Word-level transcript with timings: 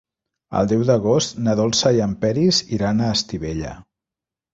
El 0.59 0.69
deu 0.69 0.79
d'agost 0.85 1.35
na 1.47 1.53
Dolça 1.59 1.91
i 1.97 2.01
en 2.05 2.15
Peris 2.23 2.61
iran 2.79 3.05
a 3.05 3.11
Estivella. 3.19 3.75